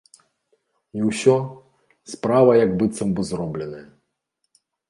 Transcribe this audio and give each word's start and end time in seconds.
І 0.99 1.03
ўсё, 1.09 1.35
справа 2.13 2.51
як 2.63 2.75
быццам 2.81 3.09
бы 3.21 3.29
зробленая. 3.33 3.87